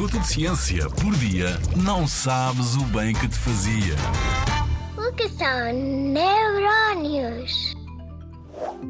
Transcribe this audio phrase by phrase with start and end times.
[0.00, 3.94] minuto de ciência por dia, não sabes o bem que te fazia.
[4.96, 7.74] O que são neurónios?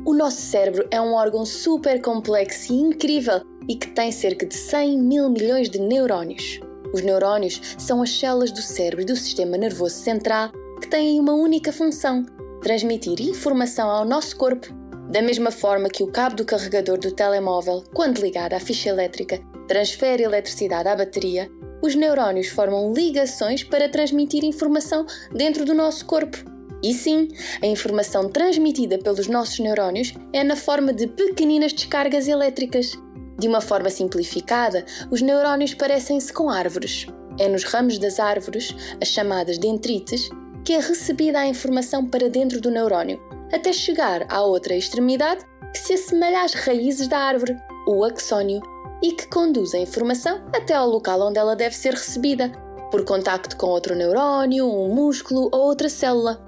[0.06, 4.54] O nosso cérebro é um órgão super complexo e incrível e que tem cerca de
[4.54, 6.60] 100 mil milhões de neurónios.
[6.94, 11.32] Os neurónios são as células do cérebro e do sistema nervoso central que têm uma
[11.32, 12.24] única função:
[12.62, 14.79] transmitir informação ao nosso corpo.
[15.10, 19.40] Da mesma forma que o cabo do carregador do telemóvel, quando ligado à ficha elétrica,
[19.66, 21.50] transfere eletricidade à bateria,
[21.82, 25.04] os neurónios formam ligações para transmitir informação
[25.34, 26.38] dentro do nosso corpo.
[26.80, 27.26] E sim,
[27.60, 32.92] a informação transmitida pelos nossos neurónios é na forma de pequeninas descargas elétricas.
[33.36, 37.08] De uma forma simplificada, os neurónios parecem-se com árvores.
[37.36, 40.30] É nos ramos das árvores, as chamadas dendrites,
[40.70, 43.20] que é recebida a informação para dentro do neurónio,
[43.52, 47.56] até chegar à outra extremidade que se assemelha às raízes da árvore,
[47.88, 48.60] o axónio,
[49.02, 52.52] e que conduz a informação até ao local onde ela deve ser recebida,
[52.88, 56.40] por contacto com outro neurónio, um músculo ou outra célula.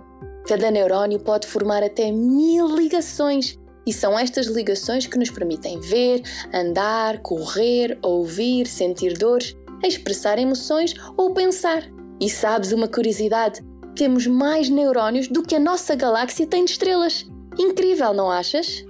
[0.46, 6.22] Cada neurónio pode formar até mil ligações, e são estas ligações que nos permitem ver,
[6.54, 11.82] andar, correr, ouvir, sentir dores, expressar emoções ou pensar.
[12.20, 13.71] E sabes uma curiosidade?
[13.94, 17.26] Temos mais neurónios do que a nossa galáxia tem de estrelas.
[17.58, 18.84] Incrível, não achas?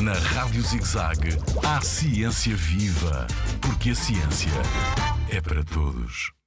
[0.00, 3.26] Na Rádio ZigZag, há ciência viva,
[3.60, 4.50] porque a ciência
[5.30, 6.39] é para todos.